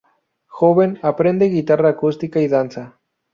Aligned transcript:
Joven, 0.47 0.97
aprende 1.03 1.45
guitarra 1.49 1.89
acústica 1.89 2.39
y 2.41 2.47
danza. 2.47 2.99